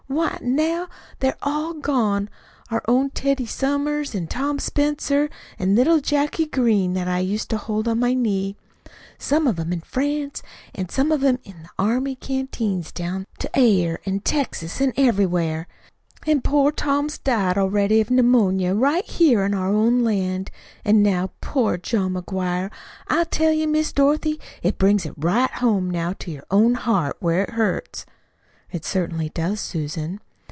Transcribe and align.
Why, 0.07 0.37
now 0.41 0.89
they're 1.19 1.37
all 1.41 1.73
gone 1.73 2.29
our 2.69 2.83
own 2.85 3.11
Teddy 3.11 3.45
Somers, 3.45 4.13
an' 4.13 4.27
Tom 4.27 4.59
Spencer, 4.59 5.29
an' 5.57 5.73
little 5.73 6.01
Jacky 6.01 6.47
Green 6.47 6.91
that 6.95 7.07
I 7.07 7.19
used 7.19 7.49
to 7.51 7.57
hold 7.57 7.87
on 7.87 8.01
my 8.01 8.13
knee. 8.13 8.57
Some 9.17 9.47
of 9.47 9.57
'em 9.57 9.71
in 9.71 9.79
France, 9.79 10.43
an' 10.75 10.89
some 10.89 11.13
of 11.13 11.23
'em 11.23 11.39
in 11.45 11.59
them 11.61 11.69
army 11.79 12.15
canteens 12.15 12.91
down 12.91 13.25
to 13.39 13.49
Ayer 13.57 14.01
an' 14.05 14.19
Texas 14.19 14.81
an' 14.81 14.91
everywhere. 14.97 15.65
An' 16.27 16.41
poor 16.41 16.73
Tom's 16.73 17.17
died 17.17 17.57
already 17.57 18.01
of 18.01 18.11
pneumonia 18.11 18.73
right 18.75 19.05
here 19.05 19.45
in 19.45 19.53
our 19.53 19.69
own 19.69 20.03
land. 20.03 20.51
An' 20.83 21.01
now 21.01 21.31
poor 21.39 21.77
John 21.77 22.15
McGuire! 22.15 22.69
I 23.07 23.23
tell 23.23 23.53
you, 23.53 23.65
Miss 23.65 23.93
Dorothy, 23.93 24.41
it 24.61 24.77
brings 24.77 25.05
it 25.05 25.13
right 25.15 25.49
home 25.51 25.89
now 25.89 26.11
to 26.19 26.31
your 26.31 26.45
own 26.51 26.73
heart, 26.73 27.15
where 27.21 27.43
it 27.43 27.51
hurts." 27.51 28.05
"It 28.73 28.85
certainly 28.85 29.27
does, 29.27 29.59
Susan." 29.59 30.21